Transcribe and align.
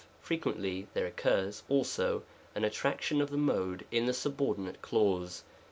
Frequently 0.19 0.87
there 0.95 1.05
occurs, 1.05 1.61
also, 1.69 2.23
an 2.55 2.63
attraction 2.65 3.21
of 3.21 3.29
the 3.29 3.37
mode 3.37 3.85
in 3.91 4.07
the 4.07 4.13
subordinate 4.15 4.81
clause. 4.81 5.43